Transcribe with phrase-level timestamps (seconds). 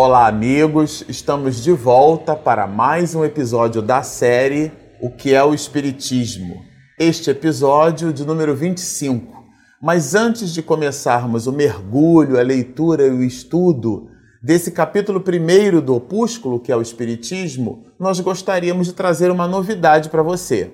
[0.00, 1.04] Olá, amigos!
[1.08, 4.70] Estamos de volta para mais um episódio da série
[5.00, 6.62] O que é o Espiritismo.
[6.96, 9.42] Este episódio de número 25.
[9.82, 14.08] Mas antes de começarmos o mergulho, a leitura e o estudo
[14.40, 20.10] desse capítulo primeiro do opúsculo, que é o Espiritismo, nós gostaríamos de trazer uma novidade
[20.10, 20.70] para você.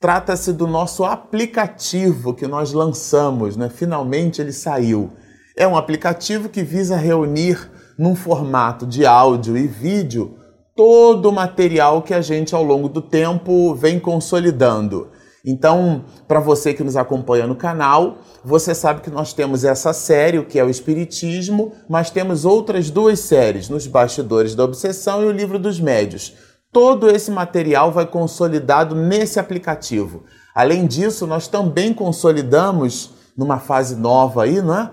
[0.00, 3.68] Trata-se do nosso aplicativo que nós lançamos, né?
[3.68, 5.12] Finalmente ele saiu.
[5.54, 10.38] É um aplicativo que visa reunir num formato de áudio e vídeo
[10.76, 15.08] todo o material que a gente ao longo do tempo vem consolidando.
[15.44, 20.38] Então, para você que nos acompanha no canal, você sabe que nós temos essa série,
[20.38, 25.26] o que é o Espiritismo, mas temos outras duas séries, Nos Bastidores da Obsessão e
[25.26, 26.34] o Livro dos Médios.
[26.72, 30.24] Todo esse material vai consolidado nesse aplicativo.
[30.54, 34.90] Além disso, nós também consolidamos, numa fase nova aí, não é?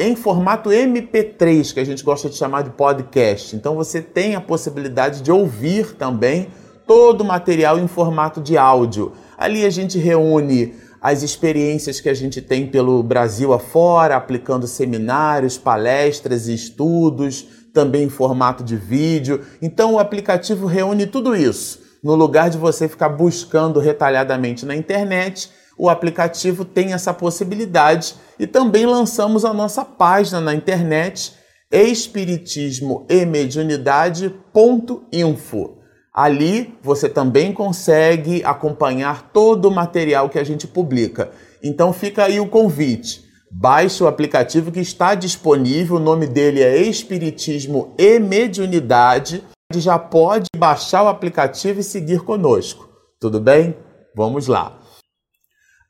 [0.00, 3.56] Em formato MP3, que a gente gosta de chamar de podcast.
[3.56, 6.48] Então você tem a possibilidade de ouvir também
[6.86, 9.12] todo o material em formato de áudio.
[9.38, 15.56] Ali a gente reúne as experiências que a gente tem pelo Brasil afora, aplicando seminários,
[15.56, 19.40] palestras e estudos, também em formato de vídeo.
[19.62, 21.80] Então o aplicativo reúne tudo isso.
[22.02, 28.46] No lugar de você ficar buscando retalhadamente na internet, o aplicativo tem essa possibilidade e
[28.46, 31.34] também lançamos a nossa página na internet
[31.70, 35.76] espiritismo e mediunidade.info.
[36.14, 41.30] Ali você também consegue acompanhar todo o material que a gente publica.
[41.62, 43.26] Então fica aí o convite.
[43.50, 49.44] Baixe o aplicativo que está disponível, o nome dele é Espiritismo e Mediunidade.
[49.74, 52.88] Já pode baixar o aplicativo e seguir conosco.
[53.20, 53.76] Tudo bem?
[54.14, 54.78] Vamos lá.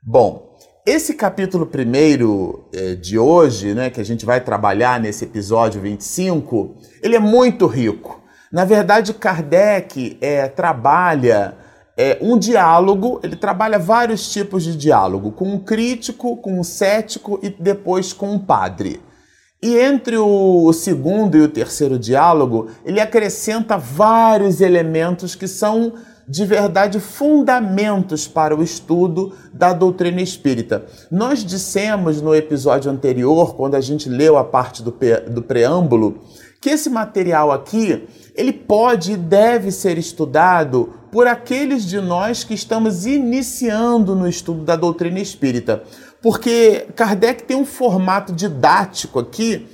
[0.09, 5.81] Bom, esse capítulo primeiro é, de hoje, né, que a gente vai trabalhar nesse episódio
[5.81, 8.23] 25, ele é muito rico.
[8.53, 11.57] Na verdade, Kardec é, trabalha
[11.97, 17.41] é, um diálogo, ele trabalha vários tipos de diálogo, com um crítico, com um cético
[17.43, 19.01] e depois com um padre.
[19.61, 25.95] E entre o segundo e o terceiro diálogo, ele acrescenta vários elementos que são
[26.29, 30.85] de verdade fundamentos para o estudo da doutrina espírita.
[31.11, 34.95] Nós dissemos no episódio anterior, quando a gente leu a parte do,
[35.31, 36.21] do preâmbulo,
[36.61, 42.55] que esse material aqui ele pode e deve ser estudado por aqueles de nós que
[42.55, 45.83] estamos iniciando no estudo da doutrina espírita.
[46.21, 49.69] Porque Kardec tem um formato didático aqui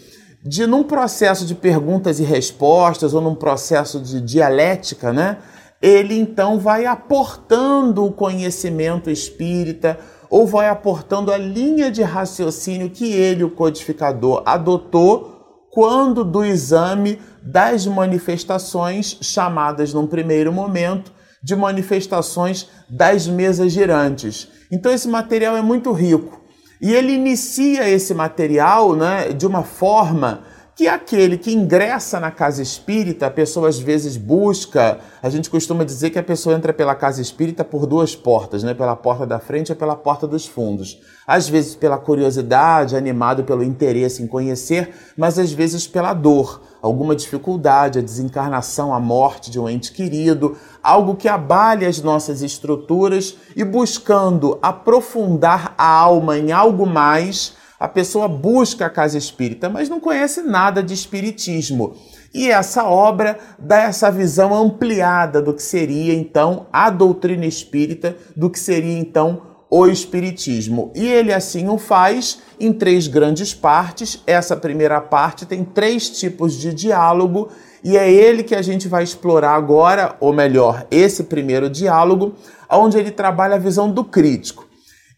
[0.45, 5.39] de num processo de perguntas e respostas ou num processo de dialética, né?
[5.83, 9.99] Ele então vai aportando o conhecimento espírita
[10.31, 17.19] ou vai aportando a linha de raciocínio que ele, o codificador, adotou quando do exame
[17.43, 21.13] das manifestações chamadas num primeiro momento
[21.43, 24.49] de manifestações das mesas girantes.
[24.71, 26.41] Então esse material é muito rico.
[26.81, 32.63] E ele inicia esse material né, de uma forma que aquele que ingressa na casa
[32.63, 36.95] espírita, a pessoa às vezes busca, a gente costuma dizer que a pessoa entra pela
[36.95, 38.73] casa espírita por duas portas, né?
[38.73, 40.99] pela porta da frente e pela porta dos fundos.
[41.27, 47.15] Às vezes pela curiosidade, animado pelo interesse em conhecer, mas às vezes pela dor, alguma
[47.15, 53.37] dificuldade, a desencarnação, a morte de um ente querido, algo que abale as nossas estruturas
[53.55, 59.89] e buscando aprofundar a alma em algo mais a pessoa busca a casa espírita, mas
[59.89, 61.97] não conhece nada de espiritismo.
[62.33, 68.49] E essa obra dá essa visão ampliada do que seria então a doutrina espírita, do
[68.49, 70.93] que seria então o espiritismo.
[70.95, 74.23] E ele assim o faz em três grandes partes.
[74.29, 77.49] Essa primeira parte tem três tipos de diálogo
[77.83, 82.35] e é ele que a gente vai explorar agora, ou melhor, esse primeiro diálogo,
[82.71, 84.62] onde ele trabalha a visão do crítico.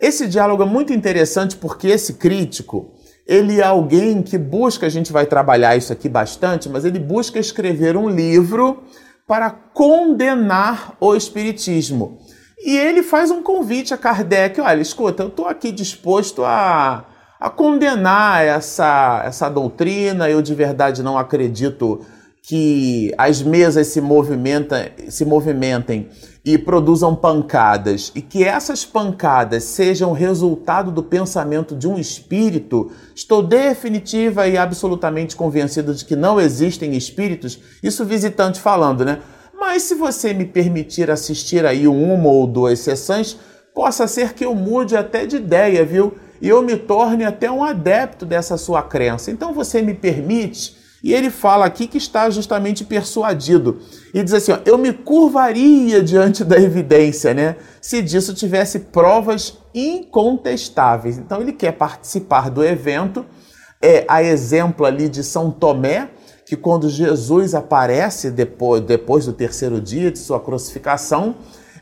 [0.04, 2.92] Esse diálogo é muito interessante porque esse crítico,
[3.26, 7.38] ele é alguém que busca, a gente vai trabalhar isso aqui bastante, mas ele busca
[7.38, 8.82] escrever um livro
[9.26, 12.18] para condenar o espiritismo.
[12.62, 17.06] E ele faz um convite a Kardec, olha, escuta, eu estou aqui disposto a,
[17.40, 22.04] a condenar essa, essa doutrina, eu de verdade não acredito
[22.42, 26.10] que as mesas se, movimenta, se movimentem
[26.44, 33.42] e produzam pancadas, e que essas pancadas sejam resultado do pensamento de um espírito, estou
[33.42, 39.20] definitiva e absolutamente convencido de que não existem espíritos, isso visitante falando, né?
[39.58, 43.38] Mas se você me permitir assistir aí uma ou duas sessões,
[43.74, 46.12] possa ser que eu mude até de ideia, viu?
[46.42, 49.30] E eu me torne até um adepto dessa sua crença.
[49.30, 53.78] Então você me permite E ele fala aqui que está justamente persuadido.
[54.14, 57.56] E diz assim: ó, Eu me curvaria diante da evidência, né?
[57.78, 61.18] Se disso tivesse provas incontestáveis.
[61.18, 63.22] Então ele quer participar do evento.
[63.82, 66.08] É a exemplo ali de São Tomé,
[66.46, 71.34] que quando Jesus aparece depois, depois do terceiro dia de sua crucificação,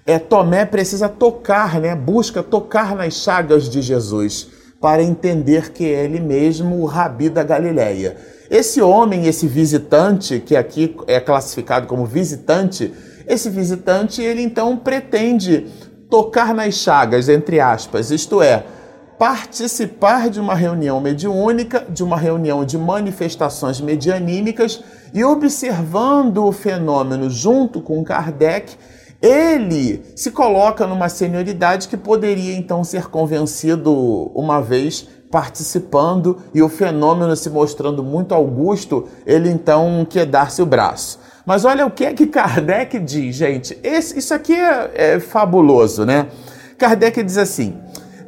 [0.04, 1.94] é, Tomé precisa tocar, né?
[1.94, 4.48] Busca tocar nas chagas de Jesus
[4.80, 8.16] para entender que é ele mesmo o rabi da Galileia.
[8.52, 12.92] Esse homem, esse visitante, que aqui é classificado como visitante,
[13.26, 15.68] esse visitante, ele então pretende
[16.10, 18.62] tocar nas chagas, entre aspas, isto é,
[19.18, 24.84] participar de uma reunião mediúnica, de uma reunião de manifestações medianímicas
[25.14, 28.76] e observando o fenômeno junto com Kardec,
[29.22, 33.94] ele se coloca numa senioridade que poderia então ser convencido
[34.34, 40.66] uma vez participando e o fenômeno se mostrando muito augusto, ele então quer dar-se o
[40.66, 41.18] braço.
[41.46, 43.76] Mas olha o que é que Kardec diz, gente.
[43.82, 46.28] Esse, isso aqui é, é fabuloso, né?
[46.76, 47.74] Kardec diz assim: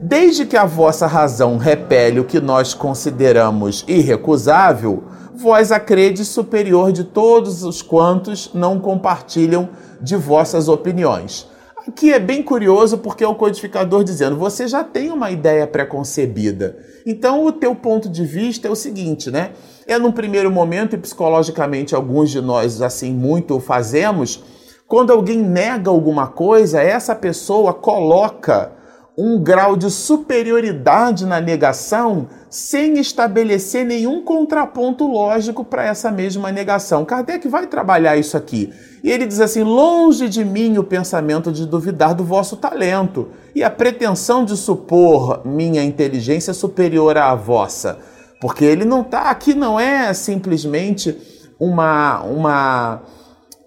[0.01, 5.05] Desde que a vossa razão repele o que nós consideramos irrecusável,
[5.37, 5.81] vós a
[6.25, 9.69] superior de todos os quantos não compartilham
[10.00, 11.47] de vossas opiniões.
[11.87, 16.79] Aqui é bem curioso porque é o codificador dizendo: você já tem uma ideia preconcebida.
[17.05, 19.53] Então o teu ponto de vista é o seguinte, né?
[19.87, 24.43] É num primeiro momento, e psicologicamente alguns de nós assim muito fazemos,
[24.89, 28.73] quando alguém nega alguma coisa, essa pessoa coloca
[29.16, 37.05] um grau de superioridade na negação sem estabelecer nenhum contraponto lógico para essa mesma negação.
[37.05, 38.72] Kardec vai trabalhar isso aqui.
[39.02, 43.62] E ele diz assim: longe de mim o pensamento de duvidar do vosso talento e
[43.62, 47.99] a pretensão de supor minha inteligência superior à vossa.
[48.40, 51.16] Porque ele não está aqui, não é simplesmente
[51.58, 53.02] uma, uma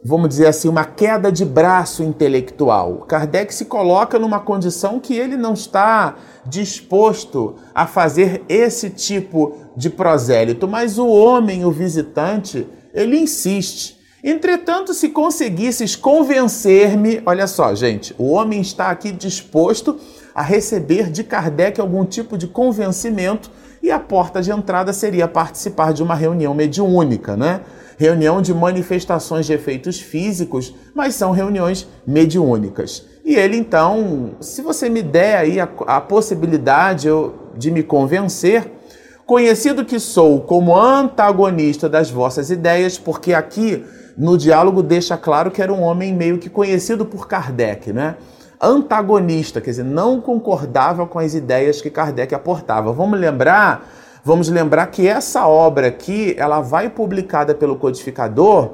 [0.07, 2.99] vamos dizer assim, uma queda de braço intelectual.
[2.99, 6.15] Kardec se coloca numa condição que ele não está
[6.45, 13.97] disposto a fazer esse tipo de prosélito, mas o homem, o visitante, ele insiste.
[14.23, 19.99] Entretanto, se conseguisses convencer-me, olha só, gente, o homem está aqui disposto
[20.33, 23.51] a receber de Kardec algum tipo de convencimento
[23.87, 27.61] e a porta de entrada seria participar de uma reunião mediúnica, né?
[27.97, 33.05] reunião de manifestações de efeitos físicos, mas são reuniões mediúnicas.
[33.25, 37.07] E ele então, se você me der aí a, a possibilidade
[37.57, 38.71] de me convencer,
[39.25, 43.83] conhecido que sou como antagonista das vossas ideias, porque aqui
[44.17, 48.15] no diálogo deixa claro que era um homem meio que conhecido por Kardec, né?
[48.61, 52.91] Antagonista, quer dizer, não concordava com as ideias que Kardec aportava.
[52.91, 53.87] Vamos lembrar
[54.27, 58.73] Vamos lembrar que essa obra aqui, ela vai publicada pelo codificador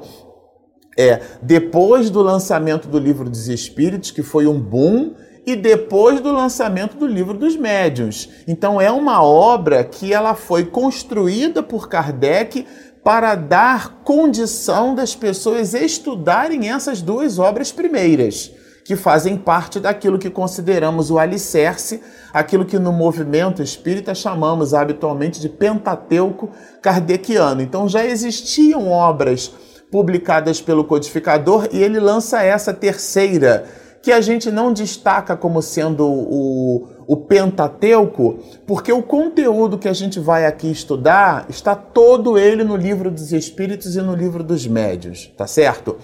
[0.98, 5.14] é, depois do lançamento do livro dos Espíritos, que foi um boom,
[5.46, 8.30] e depois do lançamento do livro dos Médiuns.
[8.48, 12.66] Então é uma obra que ela foi construída por Kardec
[13.04, 18.50] para dar condição das pessoas estudarem essas duas obras primeiras
[18.84, 25.40] que fazem parte daquilo que consideramos o alicerce, aquilo que no movimento espírita chamamos habitualmente
[25.40, 26.50] de Pentateuco
[26.82, 27.62] kardeciano.
[27.62, 29.50] Então já existiam obras
[29.90, 33.64] publicadas pelo codificador e ele lança essa terceira,
[34.02, 39.94] que a gente não destaca como sendo o, o Pentateuco, porque o conteúdo que a
[39.94, 44.66] gente vai aqui estudar está todo ele no livro dos Espíritos e no livro dos
[44.66, 45.96] Médios, tá certo?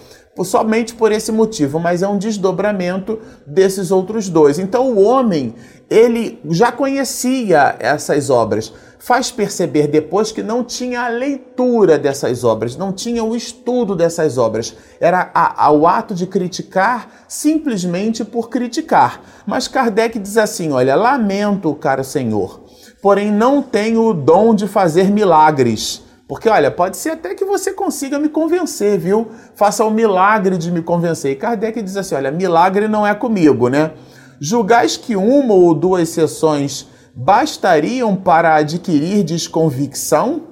[0.45, 4.59] Somente por esse motivo, mas é um desdobramento desses outros dois.
[4.59, 5.55] Então o homem,
[5.89, 12.77] ele já conhecia essas obras, faz perceber depois que não tinha a leitura dessas obras,
[12.77, 14.75] não tinha o estudo dessas obras.
[15.01, 19.23] Era a, a, o ato de criticar simplesmente por criticar.
[19.47, 22.63] Mas Kardec diz assim: olha, lamento, caro Senhor,
[23.03, 27.73] porém não tenho o dom de fazer milagres porque, olha, pode ser até que você
[27.73, 29.27] consiga me convencer, viu?
[29.57, 31.33] Faça o milagre de me convencer.
[31.33, 33.95] E Kardec diz assim: olha, milagre não é comigo, né?
[34.41, 40.43] Julgais que uma ou duas sessões bastariam para adquirir desconvicção?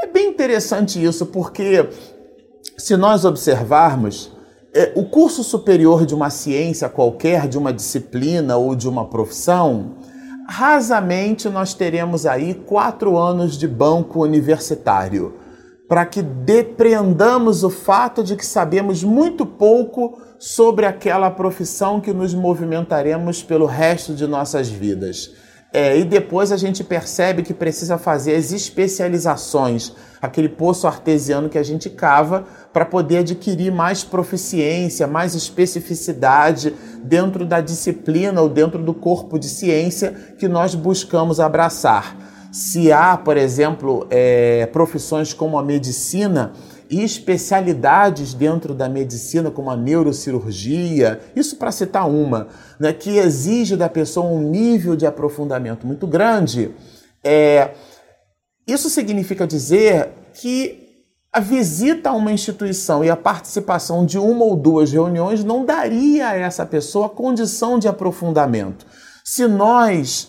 [0.00, 1.86] É bem interessante isso, porque
[2.78, 4.32] se nós observarmos,
[4.72, 9.96] é, o curso superior de uma ciência qualquer, de uma disciplina ou de uma profissão,
[10.50, 15.36] rasamente nós teremos aí quatro anos de banco universitário,
[15.88, 22.34] para que depreendamos o fato de que sabemos muito pouco sobre aquela profissão que nos
[22.34, 25.30] movimentaremos pelo resto de nossas vidas.
[25.72, 31.58] É, e depois a gente percebe que precisa fazer as especializações, aquele poço artesiano que
[31.58, 36.74] a gente cava para poder adquirir mais proficiência, mais especificidade
[37.04, 42.16] dentro da disciplina ou dentro do corpo de ciência que nós buscamos abraçar.
[42.50, 46.52] Se há, por exemplo, é, profissões como a medicina,
[46.90, 52.48] e especialidades dentro da medicina, como a neurocirurgia, isso para citar uma,
[52.80, 56.74] né, que exige da pessoa um nível de aprofundamento muito grande,
[57.22, 57.70] é,
[58.66, 60.88] isso significa dizer que
[61.32, 66.30] a visita a uma instituição e a participação de uma ou duas reuniões não daria
[66.30, 68.84] a essa pessoa condição de aprofundamento.
[69.24, 70.28] Se nós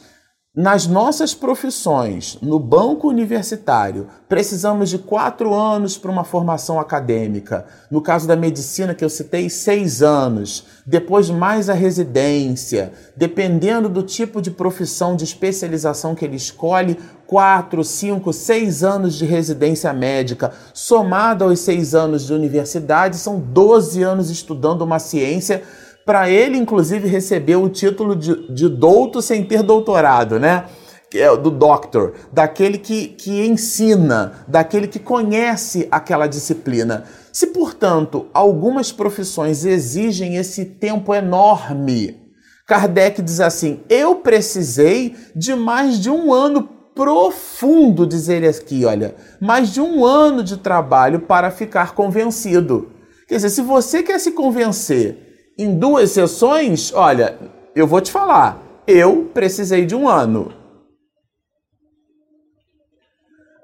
[0.54, 7.66] nas nossas profissões, no banco universitário, precisamos de quatro anos para uma formação acadêmica.
[7.90, 10.66] No caso da medicina, que eu citei, seis anos.
[10.86, 12.92] Depois, mais a residência.
[13.16, 19.24] Dependendo do tipo de profissão, de especialização que ele escolhe, quatro, cinco, seis anos de
[19.24, 25.64] residência médica, somado aos seis anos de universidade, são 12 anos estudando uma ciência
[26.06, 30.66] para ele, inclusive, receber o título de, de douto sem ter doutorado, né?
[31.14, 37.04] É, do doctor, daquele que, que ensina, daquele que conhece aquela disciplina.
[37.34, 42.18] Se, portanto, algumas profissões exigem esse tempo enorme,
[42.66, 49.16] Kardec diz assim: eu precisei de mais de um ano profundo, diz ele aqui, olha,
[49.42, 52.92] mais de um ano de trabalho para ficar convencido.
[53.28, 57.38] Quer dizer, se você quer se convencer em duas sessões, olha,
[57.76, 60.54] eu vou te falar, eu precisei de um ano.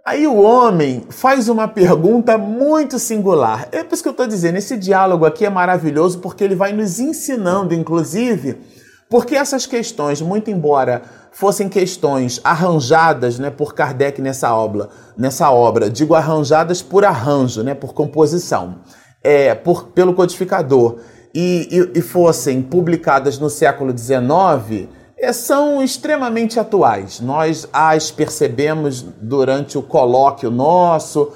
[0.05, 3.67] Aí o homem faz uma pergunta muito singular.
[3.73, 6.71] É por isso que eu estou dizendo, esse diálogo aqui é maravilhoso porque ele vai
[6.71, 8.57] nos ensinando, inclusive,
[9.09, 11.01] porque essas questões, muito embora
[11.33, 17.75] fossem questões arranjadas né, por Kardec nessa obra, nessa obra, digo arranjadas por arranjo, né,
[17.75, 18.79] por composição,
[19.21, 20.99] é, por, pelo codificador,
[21.39, 27.19] e, e, e fossem publicadas no século XIX, é, são extremamente atuais.
[27.19, 31.31] Nós as percebemos durante o colóquio nosso,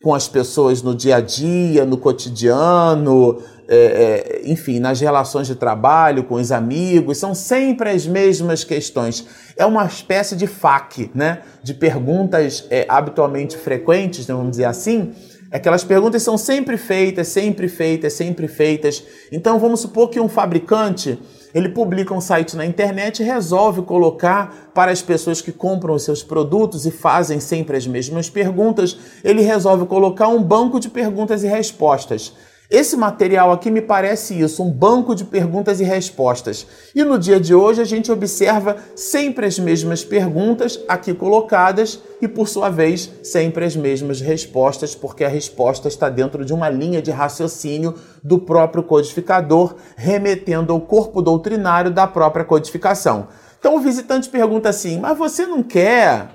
[0.00, 5.56] com as pessoas no dia a dia, no cotidiano, é, é, enfim, nas relações de
[5.56, 9.26] trabalho, com os amigos, são sempre as mesmas questões.
[9.56, 11.40] É uma espécie de FAQ, né?
[11.60, 15.12] De perguntas é, habitualmente frequentes, né, vamos dizer assim,
[15.54, 19.04] Aquelas perguntas são sempre feitas, sempre feitas, sempre feitas.
[19.30, 21.16] Então vamos supor que um fabricante
[21.54, 26.02] ele publica um site na internet e resolve colocar para as pessoas que compram os
[26.02, 31.44] seus produtos e fazem sempre as mesmas perguntas, ele resolve colocar um banco de perguntas
[31.44, 32.32] e respostas.
[32.74, 36.66] Esse material aqui me parece isso, um banco de perguntas e respostas.
[36.92, 42.26] E no dia de hoje a gente observa sempre as mesmas perguntas aqui colocadas e,
[42.26, 47.00] por sua vez, sempre as mesmas respostas, porque a resposta está dentro de uma linha
[47.00, 53.28] de raciocínio do próprio codificador, remetendo ao corpo doutrinário da própria codificação.
[53.56, 56.28] Então o visitante pergunta assim: Mas você não quer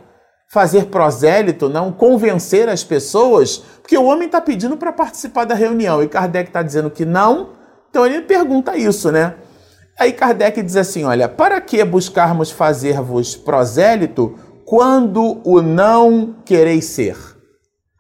[0.50, 6.02] fazer prosélito, não convencer as pessoas, porque o homem está pedindo para participar da reunião
[6.02, 7.52] e Kardec está dizendo que não,
[7.90, 9.36] então ele pergunta isso, né?
[9.98, 17.18] Aí Kardec diz assim: olha, para que buscarmos fazer-vos prosélito quando o não quereis ser?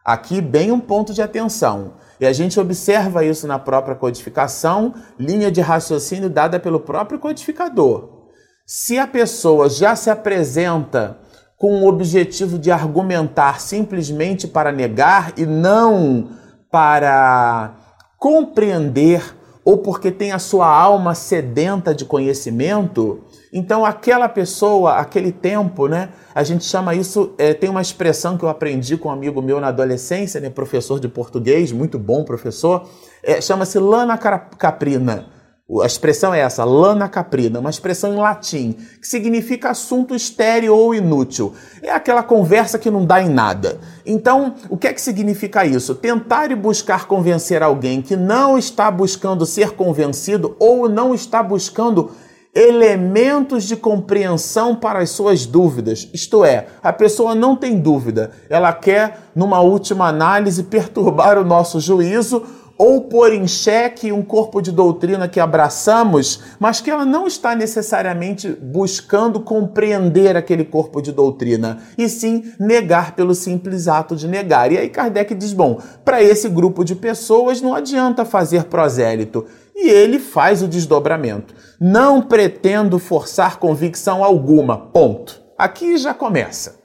[0.03, 1.93] Aqui, bem um ponto de atenção.
[2.19, 8.27] E a gente observa isso na própria codificação, linha de raciocínio dada pelo próprio codificador.
[8.65, 11.17] Se a pessoa já se apresenta
[11.59, 16.29] com o objetivo de argumentar simplesmente para negar e não
[16.71, 17.75] para
[18.17, 19.35] compreender
[19.65, 26.09] ou porque tem a sua alma sedenta de conhecimento, então aquela pessoa, aquele tempo, né?
[26.33, 29.59] A gente chama isso, é, tem uma expressão que eu aprendi com um amigo meu
[29.59, 30.49] na adolescência, né?
[30.49, 32.89] Professor de português, muito bom professor,
[33.21, 35.38] é, chama-se lana caprina
[35.83, 40.95] a expressão é essa, lana caprina, uma expressão em latim, que significa assunto estéreo ou
[40.95, 41.53] inútil.
[41.83, 43.79] É aquela conversa que não dá em nada.
[44.03, 45.93] Então, o que é que significa isso?
[45.93, 52.11] Tentar e buscar convencer alguém que não está buscando ser convencido ou não está buscando
[52.53, 56.09] elementos de compreensão para as suas dúvidas.
[56.11, 61.79] Isto é, a pessoa não tem dúvida, ela quer, numa última análise, perturbar o nosso
[61.79, 62.43] juízo
[62.79, 67.53] ou pôr em xeque um corpo de doutrina que abraçamos, mas que ela não está
[67.53, 74.71] necessariamente buscando compreender aquele corpo de doutrina, e sim negar pelo simples ato de negar.
[74.71, 79.45] E aí Kardec diz: bom, para esse grupo de pessoas não adianta fazer prosélito.
[79.75, 81.53] E ele faz o desdobramento.
[81.79, 84.77] Não pretendo forçar convicção alguma.
[84.77, 85.41] Ponto.
[85.57, 86.79] Aqui já começa.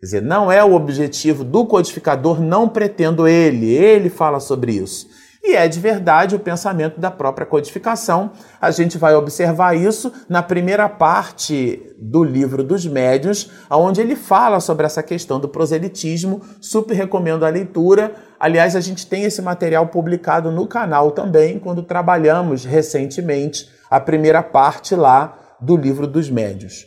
[0.00, 3.72] Quer dizer, não é o objetivo do codificador, não pretendo ele.
[3.72, 5.09] Ele fala sobre isso.
[5.42, 8.32] E é de verdade o pensamento da própria codificação.
[8.60, 14.60] A gente vai observar isso na primeira parte do livro dos médios, onde ele fala
[14.60, 16.42] sobre essa questão do proselitismo.
[16.60, 18.14] Super recomendo a leitura.
[18.38, 24.42] Aliás, a gente tem esse material publicado no canal também, quando trabalhamos recentemente a primeira
[24.42, 26.86] parte lá do livro dos médios.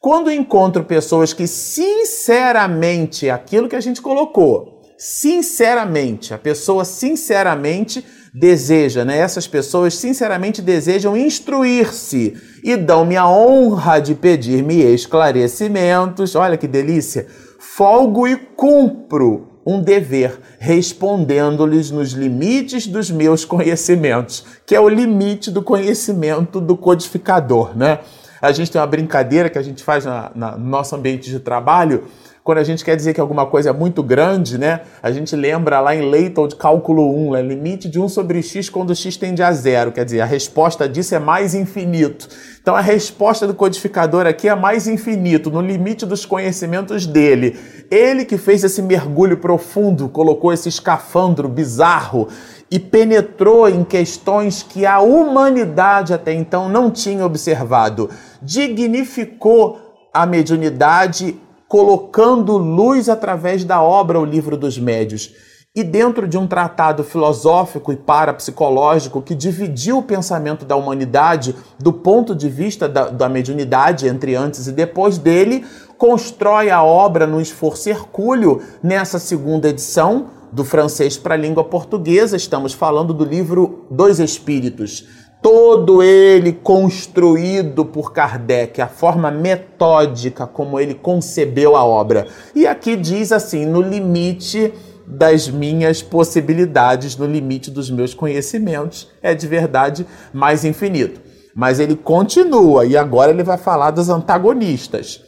[0.00, 9.04] Quando encontro pessoas que sinceramente, aquilo que a gente colocou, sinceramente, a pessoa sinceramente deseja,
[9.04, 9.18] né?
[9.18, 16.34] Essas pessoas sinceramente desejam instruir-se e dão-me a honra de pedir-me esclarecimentos.
[16.34, 17.26] Olha que delícia!
[17.58, 25.50] Folgo e cumpro um dever, respondendo-lhes nos limites dos meus conhecimentos, que é o limite
[25.50, 28.00] do conhecimento do codificador, né?
[28.42, 32.04] A gente tem uma brincadeira que a gente faz na, no nosso ambiente de trabalho,
[32.44, 34.82] quando a gente quer dizer que alguma coisa é muito grande, né?
[35.02, 37.40] A gente lembra lá em Leighton de cálculo 1, né?
[37.42, 39.90] limite de 1 sobre x quando x tende a zero.
[39.90, 42.28] Quer dizer, a resposta disso é mais infinito.
[42.60, 47.58] Então a resposta do codificador aqui é mais infinito, no limite dos conhecimentos dele.
[47.90, 52.28] Ele que fez esse mergulho profundo, colocou esse escafandro bizarro
[52.70, 58.10] e penetrou em questões que a humanidade até então não tinha observado.
[58.42, 59.80] Dignificou
[60.12, 61.40] a mediunidade
[61.74, 65.34] colocando luz através da obra O Livro dos Médios.
[65.74, 71.92] E dentro de um tratado filosófico e parapsicológico que dividiu o pensamento da humanidade do
[71.92, 75.66] ponto de vista da, da mediunidade entre antes e depois dele,
[75.98, 82.36] constrói a obra no esforço hercúleo nessa segunda edição, do francês para a língua portuguesa.
[82.36, 85.04] Estamos falando do livro Dois Espíritos
[85.44, 92.26] todo ele construído por Kardec, a forma metódica como ele concebeu a obra.
[92.54, 94.72] E aqui diz assim: no limite
[95.06, 101.20] das minhas possibilidades, no limite dos meus conhecimentos, é de verdade mais infinito.
[101.54, 105.22] Mas ele continua e agora ele vai falar dos antagonistas.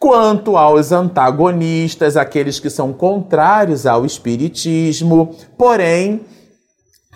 [0.00, 6.22] Quanto aos antagonistas, aqueles que são contrários ao espiritismo, porém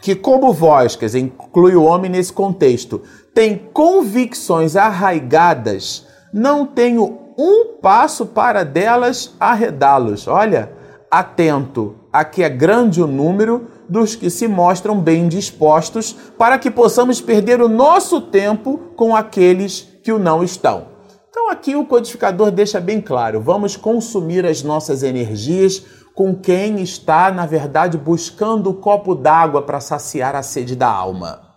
[0.04, 3.00] que, como dizer, inclui o homem nesse contexto,
[3.32, 10.28] tem convicções arraigadas, não tenho um passo para delas arredá-los.
[10.28, 10.70] Olha,
[11.10, 17.22] atento, aqui é grande o número dos que se mostram bem dispostos para que possamos
[17.22, 20.88] perder o nosso tempo com aqueles que o não estão.
[21.30, 25.82] Então aqui o codificador deixa bem claro: vamos consumir as nossas energias
[26.14, 31.54] com quem está, na verdade, buscando o copo d'água para saciar a sede da alma.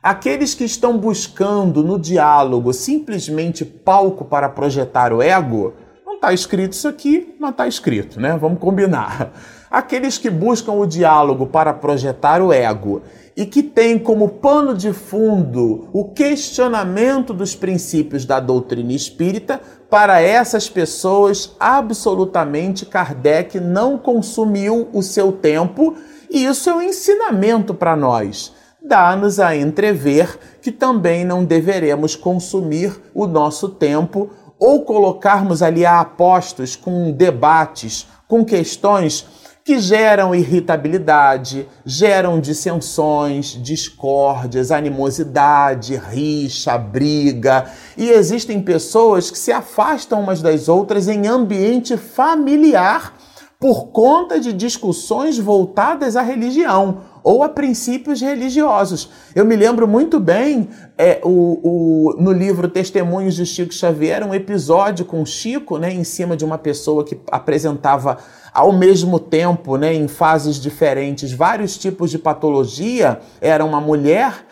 [0.00, 5.72] Aqueles que estão buscando no diálogo simplesmente palco para projetar o ego,
[6.04, 8.36] não está escrito isso aqui, mas está escrito, né?
[8.36, 9.32] Vamos combinar.
[9.70, 13.02] Aqueles que buscam o diálogo para projetar o ego
[13.36, 19.60] e que têm como pano de fundo o questionamento dos princípios da doutrina espírita,
[19.94, 25.94] para essas pessoas, absolutamente Kardec não consumiu o seu tempo
[26.28, 28.52] e isso é um ensinamento para nós.
[28.82, 36.00] Dá-nos a entrever que também não deveremos consumir o nosso tempo ou colocarmos ali a
[36.00, 39.24] apostos com debates, com questões
[39.64, 47.72] que geram irritabilidade, geram dissensões, discórdias, animosidade, rixa, briga.
[47.96, 53.14] E existem pessoas que se afastam umas das outras em ambiente familiar
[53.58, 59.10] por conta de discussões voltadas à religião ou a princípios religiosos.
[59.34, 64.34] Eu me lembro muito bem é, o, o, no livro Testemunhos de Chico Xavier, um
[64.34, 68.18] episódio com Chico, né, em cima de uma pessoa que apresentava
[68.52, 73.18] ao mesmo tempo, né, em fases diferentes, vários tipos de patologia.
[73.40, 74.44] Era uma mulher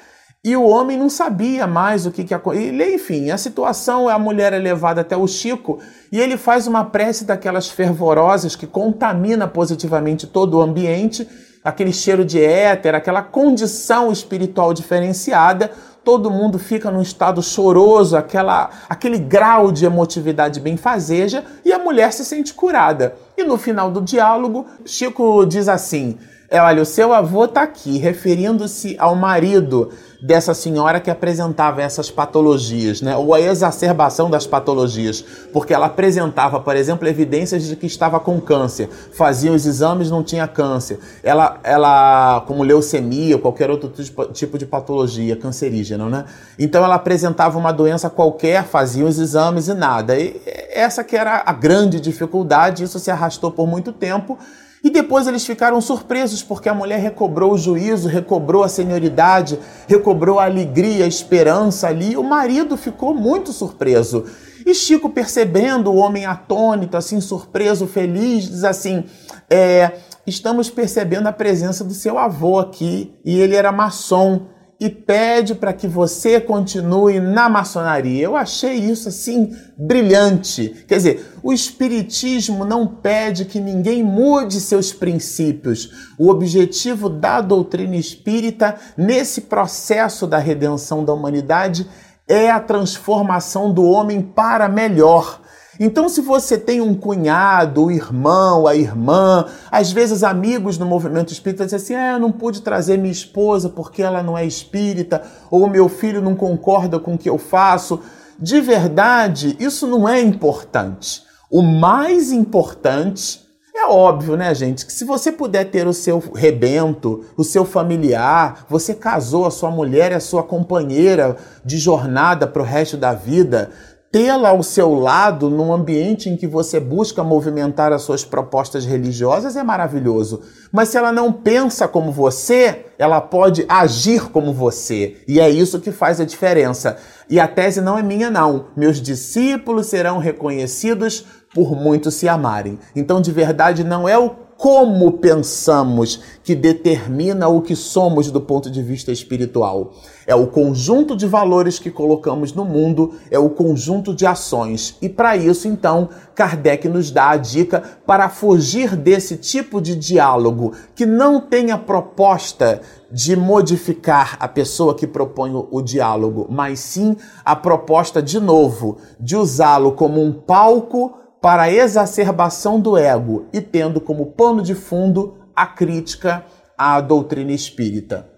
[0.42, 2.94] e o homem não sabia mais o que que aconteceu.
[2.94, 5.78] Enfim, a situação, a mulher é levada até o Chico
[6.10, 11.28] e ele faz uma prece daquelas fervorosas que contamina positivamente todo o ambiente,
[11.64, 15.70] aquele cheiro de éter, aquela condição espiritual diferenciada
[16.04, 22.12] todo mundo fica num estado choroso, aquela, aquele grau de emotividade benfazeja, e a mulher
[22.12, 23.14] se sente curada.
[23.36, 26.18] E no final do diálogo, Chico diz assim:
[26.52, 29.88] É, olha, o seu avô está aqui, referindo-se ao marido
[30.20, 33.16] dessa senhora que apresentava essas patologias, né?
[33.16, 38.38] ou a exacerbação das patologias, porque ela apresentava, por exemplo, evidências de que estava com
[38.38, 43.90] câncer, fazia os exames não tinha câncer, ela, ela como leucemia qualquer outro
[44.34, 46.26] tipo de patologia cancerígena, né?
[46.58, 50.18] Então ela apresentava uma doença qualquer, fazia os exames e nada.
[50.18, 50.38] E
[50.70, 54.38] essa que era a grande dificuldade, isso se arrastou por muito tempo
[54.82, 60.40] e depois eles ficaram surpresos porque a mulher recobrou o juízo, recobrou a senioridade, recobrou
[60.40, 62.16] a alegria, a esperança ali.
[62.16, 64.24] O marido ficou muito surpreso.
[64.66, 69.04] E Chico, percebendo o homem atônito, assim, surpreso, feliz, diz assim:
[69.48, 69.92] é,
[70.26, 73.14] estamos percebendo a presença do seu avô aqui.
[73.24, 74.46] E ele era maçom
[74.82, 78.20] e pede para que você continue na maçonaria.
[78.20, 80.84] Eu achei isso assim brilhante.
[80.88, 86.10] Quer dizer, o espiritismo não pede que ninguém mude seus princípios.
[86.18, 91.86] O objetivo da doutrina espírita nesse processo da redenção da humanidade
[92.26, 95.41] é a transformação do homem para melhor.
[95.80, 101.32] Então, se você tem um cunhado, o irmão, a irmã, às vezes amigos no movimento
[101.32, 105.22] espírita dizem assim: ah, eu não pude trazer minha esposa porque ela não é espírita,
[105.50, 108.00] ou meu filho não concorda com o que eu faço.
[108.38, 111.22] De verdade, isso não é importante.
[111.50, 113.42] O mais importante
[113.74, 118.66] é óbvio, né, gente, que se você puder ter o seu rebento, o seu familiar,
[118.68, 123.14] você casou, a sua mulher é a sua companheira de jornada para o resto da
[123.14, 123.70] vida,
[124.12, 129.56] tê-la ao seu lado num ambiente em que você busca movimentar as suas propostas religiosas
[129.56, 130.42] é maravilhoso.
[130.70, 135.16] Mas se ela não pensa como você, ela pode agir como você.
[135.26, 136.98] E é isso que faz a diferença.
[137.30, 138.66] E a tese não é minha, não.
[138.76, 142.78] Meus discípulos serão reconhecidos por muitos se amarem.
[142.94, 144.28] Então, de verdade, não é o
[144.62, 149.92] como pensamos que determina o que somos do ponto de vista espiritual.
[150.24, 154.96] É o conjunto de valores que colocamos no mundo, é o conjunto de ações.
[155.02, 160.74] E para isso, então, Kardec nos dá a dica para fugir desse tipo de diálogo
[160.94, 167.16] que não tem a proposta de modificar a pessoa que propõe o diálogo, mas sim
[167.44, 173.60] a proposta, de novo, de usá-lo como um palco para a exacerbação do ego e
[173.60, 176.46] tendo como pano de fundo a crítica
[176.78, 178.30] à doutrina espírita.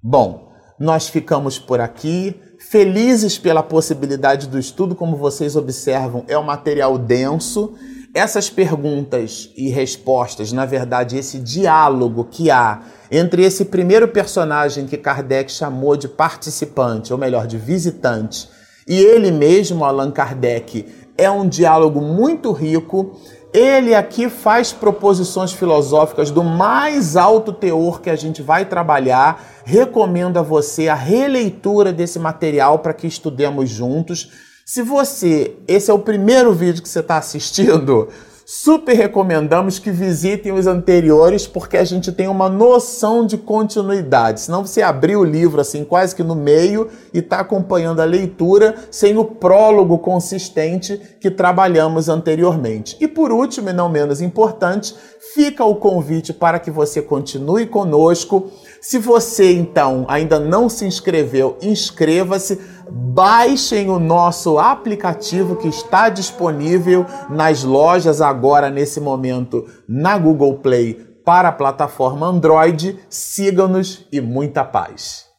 [0.00, 6.44] Bom, nós ficamos por aqui, felizes pela possibilidade do estudo, como vocês observam, é um
[6.44, 7.74] material denso.
[8.14, 14.98] Essas perguntas e respostas, na verdade, esse diálogo que há entre esse primeiro personagem que
[14.98, 18.48] Kardec chamou de participante, ou melhor, de visitante,
[18.86, 23.18] e ele mesmo, Allan Kardec, é um diálogo muito rico.
[23.52, 29.44] Ele aqui faz proposições filosóficas do mais alto teor que a gente vai trabalhar.
[29.64, 34.30] Recomendo a você a releitura desse material para que estudemos juntos.
[34.64, 38.08] Se você, esse é o primeiro vídeo que você está assistindo,
[38.54, 44.42] Super recomendamos que visitem os anteriores porque a gente tem uma noção de continuidade.
[44.42, 48.74] Senão você abrir o livro assim quase que no meio e está acompanhando a leitura
[48.90, 52.94] sem o prólogo consistente que trabalhamos anteriormente.
[53.00, 54.94] E por último, e não menos importante,
[55.32, 58.50] fica o convite para que você continue conosco.
[58.82, 67.06] Se você então ainda não se inscreveu, inscreva-se baixem o nosso aplicativo que está disponível
[67.28, 72.98] nas lojas agora nesse momento na Google Play para a plataforma Android.
[73.08, 75.31] Sigam-nos e muita paz.